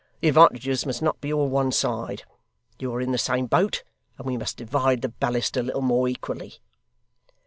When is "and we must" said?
4.17-4.57